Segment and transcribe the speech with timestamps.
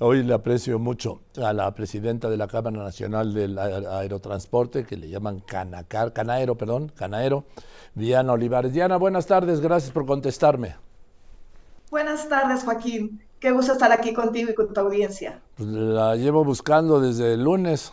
[0.00, 5.08] Hoy le aprecio mucho a la presidenta de la Cámara Nacional del Aerotransporte, que le
[5.08, 7.44] llaman Canacar, Canaero, perdón, Canaero,
[7.94, 8.72] Diana Olivares.
[8.72, 10.74] Diana, buenas tardes, gracias por contestarme.
[11.92, 13.22] Buenas tardes, Joaquín.
[13.38, 15.40] Qué gusto estar aquí contigo y con tu audiencia.
[15.56, 17.92] Pues la llevo buscando desde el lunes.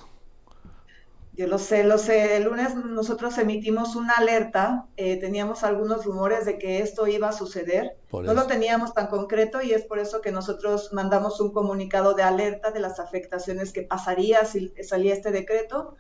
[1.42, 2.38] Yo lo sé, lo sé.
[2.38, 4.86] El lunes nosotros emitimos una alerta.
[4.96, 7.98] Eh, teníamos algunos rumores de que esto iba a suceder.
[8.12, 12.22] no lo teníamos tan concreto y es por eso que nosotros mandamos un comunicado de
[12.22, 15.96] alerta de las afectaciones que pasaría si salía este decreto.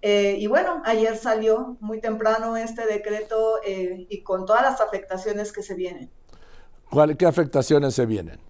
[0.00, 5.52] Eh, y bueno, ayer salió muy temprano este decreto eh, y con todas las afectaciones
[5.52, 6.10] que se vienen.
[6.88, 8.45] ¿Cuál, ¿Qué afectaciones se vienen?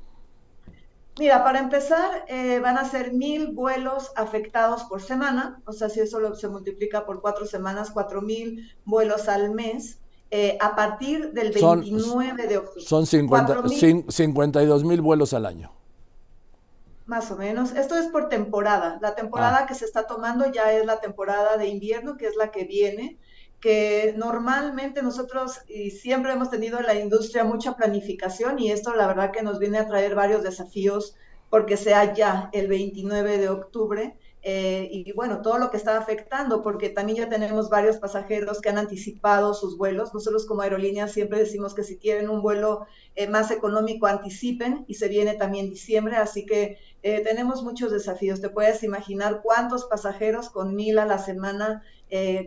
[1.19, 6.01] Mira, para empezar, eh, van a ser mil vuelos afectados por semana, o sea, si
[6.01, 9.99] eso se multiplica por cuatro semanas, cuatro mil vuelos al mes,
[10.31, 12.85] eh, a partir del 29 de octubre.
[12.85, 15.73] Son 52 mil vuelos al año.
[17.07, 17.73] Más o menos.
[17.73, 18.99] Esto es por temporada.
[19.01, 19.67] La temporada ah.
[19.67, 23.17] que se está tomando ya es la temporada de invierno, que es la que viene
[23.61, 29.07] que normalmente nosotros y siempre hemos tenido en la industria mucha planificación y esto la
[29.07, 31.17] verdad que nos viene a traer varios desafíos
[31.51, 34.17] porque sea ya el 29 de octubre
[34.49, 38.69] eh, y bueno, todo lo que está afectando, porque también ya tenemos varios pasajeros que
[38.69, 40.15] han anticipado sus vuelos.
[40.15, 44.95] Nosotros como aerolíneas siempre decimos que si quieren un vuelo eh, más económico, anticipen y
[44.95, 48.41] se viene también diciembre, así que eh, tenemos muchos desafíos.
[48.41, 51.83] Te puedes imaginar cuántos pasajeros con mil a la semana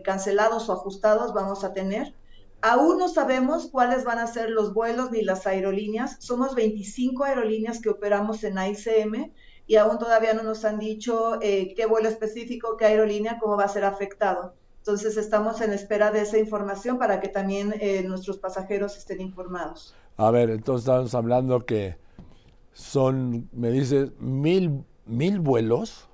[0.04, 2.14] cancelados o ajustados vamos a tener.
[2.62, 6.16] Aún no sabemos cuáles van a ser los vuelos ni las aerolíneas.
[6.20, 9.32] Somos 25 aerolíneas que operamos en AICM
[9.66, 13.64] y aún todavía no nos han dicho eh, qué vuelo específico, qué aerolínea, cómo va
[13.64, 14.54] a ser afectado.
[14.78, 19.94] Entonces estamos en espera de esa información para que también eh, nuestros pasajeros estén informados.
[20.16, 21.96] A ver, entonces estamos hablando que
[22.72, 26.08] son, me dices, mil, mil vuelos.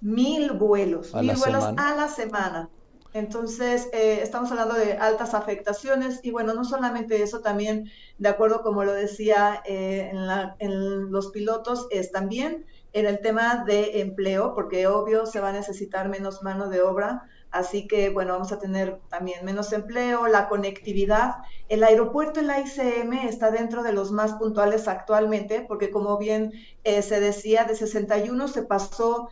[0.00, 2.70] Mil vuelos, mil vuelos a la semana.
[3.12, 8.62] Entonces, eh, estamos hablando de altas afectaciones y bueno, no solamente eso, también, de acuerdo
[8.62, 10.12] como lo decía eh,
[10.58, 15.52] en, los pilotos, es también en el tema de empleo, porque obvio se va a
[15.52, 20.48] necesitar menos mano de obra, así que bueno, vamos a tener también menos empleo, la
[20.48, 21.36] conectividad.
[21.68, 26.52] El aeropuerto en la ICM está dentro de los más puntuales actualmente, porque como bien
[26.84, 29.30] eh, se decía, de 61 se pasó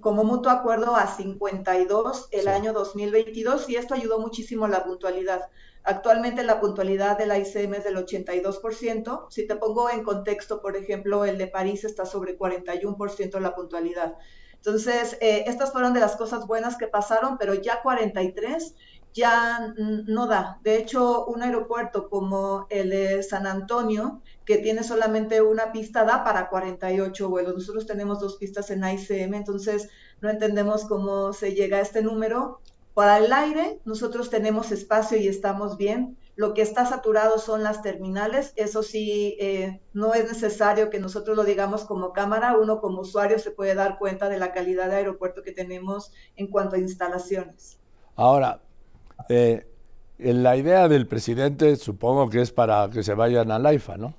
[0.00, 5.48] como mutuo acuerdo a 52 el año 2022 y esto ayudó muchísimo la puntualidad.
[5.84, 9.26] Actualmente la puntualidad de la ICM es del 82%.
[9.30, 14.16] Si te pongo en contexto, por ejemplo, el de París está sobre 41% la puntualidad.
[14.58, 18.74] Entonces, eh, estas fueron de las cosas buenas que pasaron, pero ya 43
[19.14, 20.60] ya no da.
[20.62, 26.24] De hecho, un aeropuerto como el de San Antonio, que tiene solamente una pista, da
[26.24, 27.54] para 48 vuelos.
[27.54, 29.88] Nosotros tenemos dos pistas en ICM, entonces
[30.20, 32.60] no entendemos cómo se llega a este número.
[32.94, 36.16] Para el aire, nosotros tenemos espacio y estamos bien.
[36.38, 38.52] Lo que está saturado son las terminales.
[38.54, 42.56] Eso sí, eh, no es necesario que nosotros lo digamos como cámara.
[42.56, 46.46] Uno como usuario se puede dar cuenta de la calidad de aeropuerto que tenemos en
[46.46, 47.80] cuanto a instalaciones.
[48.14, 48.60] Ahora,
[49.28, 49.66] eh,
[50.18, 54.14] la idea del presidente supongo que es para que se vayan al AIFA, ¿no?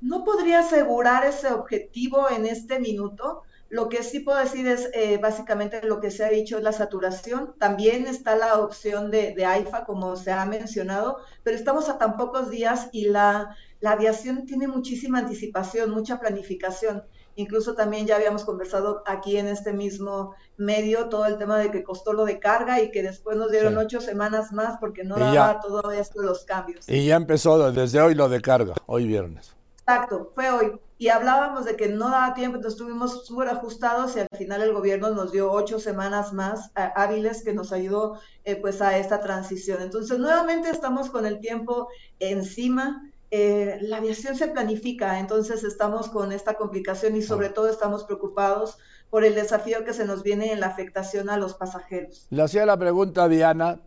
[0.00, 3.42] No podría asegurar ese objetivo en este minuto.
[3.68, 6.72] Lo que sí puedo decir es eh, básicamente lo que se ha dicho es la
[6.72, 7.54] saturación.
[7.58, 12.16] También está la opción de, de, AIFA, como se ha mencionado, pero estamos a tan
[12.16, 17.02] pocos días y la, la aviación tiene muchísima anticipación, mucha planificación.
[17.34, 21.82] Incluso también ya habíamos conversado aquí en este mismo medio todo el tema de que
[21.82, 25.60] costó lo de carga y que después nos dieron ocho semanas más porque no daba
[25.60, 26.88] todo esto los cambios.
[26.88, 29.55] Y ya empezó desde hoy lo de carga, hoy viernes.
[29.88, 30.80] Exacto, fue hoy.
[30.98, 34.72] Y hablábamos de que no daba tiempo, entonces estuvimos súper ajustados y al final el
[34.72, 39.82] gobierno nos dio ocho semanas más hábiles que nos ayudó eh, pues a esta transición.
[39.82, 41.88] Entonces nuevamente estamos con el tiempo
[42.18, 48.04] encima eh, la aviación se planifica, entonces estamos con esta complicación y sobre todo estamos
[48.04, 48.78] preocupados
[49.10, 52.26] por el desafío que se nos viene en la afectación a los pasajeros.
[52.30, 53.80] Le hacía la pregunta a Diana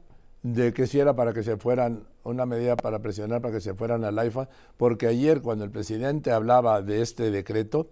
[0.44, 3.74] de que si era para que se fueran, una medida para presionar para que se
[3.74, 7.90] fueran al AIFA, porque ayer cuando el presidente hablaba de este decreto,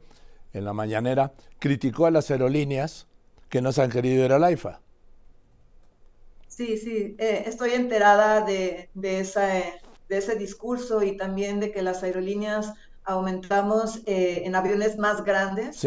[0.54, 3.08] en la mañanera, criticó a las aerolíneas
[3.50, 4.82] que no se han querido ir al AIFA.
[6.48, 9.58] Sí, sí, eh, estoy enterada de, de esa...
[9.60, 9.74] Eh,
[10.10, 12.74] de ese discurso y también de que las aerolíneas
[13.04, 15.78] aumentamos eh, en aviones más grandes.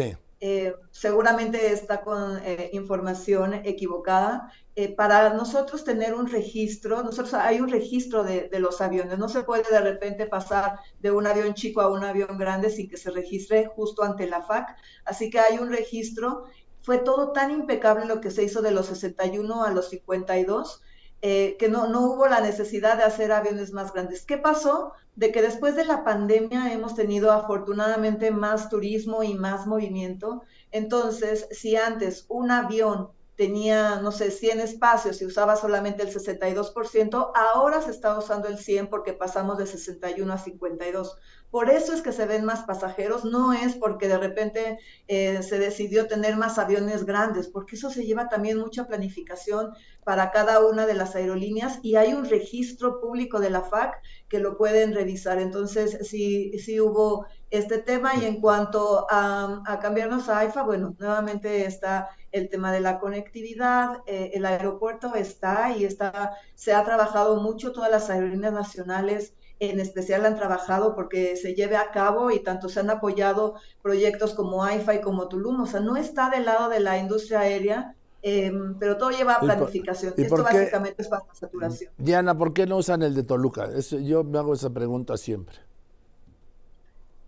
[0.43, 4.51] Eh, seguramente está con eh, información equivocada.
[4.75, 9.29] Eh, para nosotros tener un registro, nosotros hay un registro de, de, los aviones, no
[9.29, 12.97] se puede de repente pasar de un avión chico a un avión grande sin que
[12.97, 16.45] se registre justo ante la FAC, así que hay un registro.
[16.81, 20.81] Fue todo tan impecable lo que se hizo de los 61 a los 52
[21.21, 24.25] eh, que no, no hubo la necesidad de hacer aviones más grandes.
[24.25, 24.93] ¿Qué pasó?
[25.15, 30.41] De que después de la pandemia hemos tenido afortunadamente más turismo y más movimiento.
[30.71, 37.31] Entonces, si antes un avión tenía, no sé, 100 espacios y usaba solamente el 62%,
[37.33, 41.17] ahora se está usando el 100 porque pasamos de 61 a 52.
[41.49, 45.59] Por eso es que se ven más pasajeros, no es porque de repente eh, se
[45.59, 49.71] decidió tener más aviones grandes, porque eso se lleva también mucha planificación
[50.05, 54.39] para cada una de las aerolíneas y hay un registro público de la FAC que
[54.39, 55.39] lo pueden revisar.
[55.39, 60.95] Entonces, sí, sí hubo este tema y en cuanto a, a cambiarnos a AIFA, bueno,
[60.99, 66.83] nuevamente está el tema de la conectividad, eh, el aeropuerto está y está, se ha
[66.83, 72.31] trabajado mucho, todas las aerolíneas nacionales en especial han trabajado porque se lleve a cabo
[72.31, 75.61] y tanto se han apoyado proyectos como AIFA y como Tulum.
[75.61, 79.39] O sea, no está del lado de la industria aérea, em, pero todo lleva a
[79.39, 80.15] planificación.
[80.17, 81.93] ¿Y Esto básicamente es para la saturación.
[81.95, 83.69] Diana, ¿por qué no usan el de Toluca?
[83.79, 85.57] yo me hago esa pregunta siempre.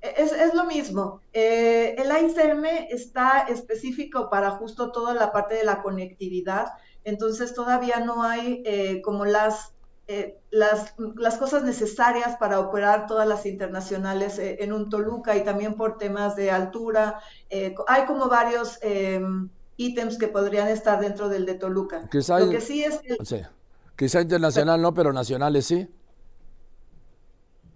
[0.04, 1.22] E, es, lo mismo.
[1.34, 6.74] Eh, el AICM está específico para justo toda la parte de la conectividad,
[7.04, 9.74] entonces todavía no hay eh, como las
[10.06, 15.46] eh, las, las, cosas necesarias para operar todas las internacionales eh, en un Toluca y
[15.46, 17.22] también por temas de altura.
[17.50, 19.48] Eh, hay como varios em,
[19.78, 22.10] ítems que podrían estar dentro del de Toluca.
[22.12, 23.00] Quizá, Lo que sí es
[23.96, 25.88] quizá internacional no, pero nacionales sí.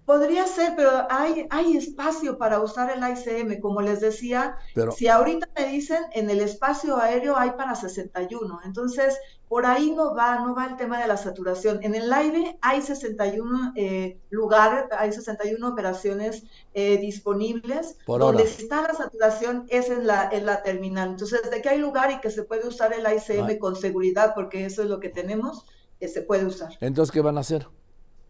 [0.07, 4.56] Podría ser, pero hay, hay espacio para usar el ICM, como les decía.
[4.95, 9.19] si ahorita me dicen, en el espacio aéreo hay para 61, entonces
[9.50, 11.80] por ahí no va, no va el tema de la saturación.
[11.81, 16.44] En el aire hay 61 eh, lugares, hay 61 operaciones
[16.74, 17.98] eh, disponibles.
[18.06, 21.09] Por donde está la saturación es en la, en la terminal.
[21.09, 24.65] Entonces, de que hay lugar y que se puede usar el ICM con seguridad, porque
[24.65, 25.65] eso es lo que tenemos,
[26.00, 26.77] eh, se puede usar.
[26.80, 27.68] Entonces, ¿qué van a hacer?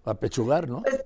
[0.05, 0.81] A pechugar, ¿no?
[0.81, 1.05] Pues,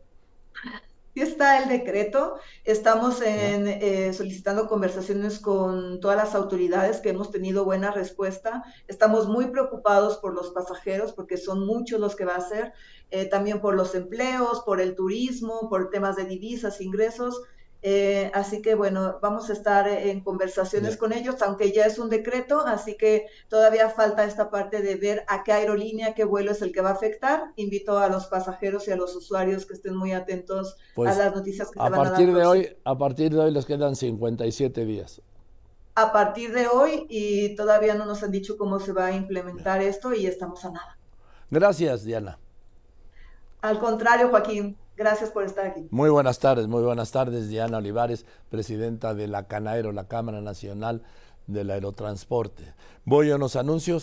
[1.13, 2.37] Sí está el decreto.
[2.63, 8.63] Estamos en, eh, solicitando conversaciones con todas las autoridades que hemos tenido buena respuesta.
[8.87, 12.71] Estamos muy preocupados por los pasajeros porque son muchos los que va a ser,
[13.09, 17.41] eh, también por los empleos, por el turismo, por temas de divisas, ingresos.
[17.83, 22.10] Eh, así que bueno, vamos a estar en conversaciones con ellos, aunque ya es un
[22.10, 26.62] decreto, así que todavía falta esta parte de ver a qué aerolínea, qué vuelo es
[26.62, 27.51] el que va a afectar.
[27.56, 31.36] Invito a los pasajeros y a los usuarios que estén muy atentos a pues, las
[31.36, 33.66] noticias que a se van partir a dar de hoy, a partir de hoy les
[33.66, 35.22] quedan 57 días.
[35.95, 39.81] A partir de hoy y todavía no nos han dicho cómo se va a implementar
[39.81, 40.98] esto y estamos a nada.
[41.50, 42.39] Gracias, Diana.
[43.62, 44.78] Al contrario, Joaquín.
[44.95, 45.88] Gracias por estar aquí.
[45.89, 47.49] Muy buenas tardes, muy buenas tardes.
[47.49, 51.03] Diana Olivares, presidenta de la CANAERO, la Cámara Nacional
[51.47, 52.73] del Aerotransporte.
[53.05, 53.99] Voy a unos anuncios.